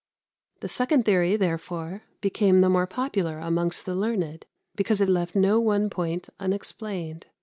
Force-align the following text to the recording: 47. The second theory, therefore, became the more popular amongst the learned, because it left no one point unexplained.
47. 0.61 0.61
The 0.61 0.69
second 0.69 1.05
theory, 1.05 1.35
therefore, 1.35 2.01
became 2.21 2.61
the 2.61 2.69
more 2.69 2.87
popular 2.87 3.37
amongst 3.37 3.85
the 3.85 3.93
learned, 3.93 4.47
because 4.75 4.99
it 4.99 5.07
left 5.07 5.35
no 5.35 5.59
one 5.59 5.91
point 5.91 6.27
unexplained. 6.39 7.27